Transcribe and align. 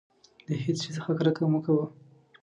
د 0.47 0.49
هېڅ 0.63 0.77
شي 0.83 0.91
څخه 0.97 1.11
کرکه 1.19 1.43
مه 1.51 1.59
کوه. 1.65 1.85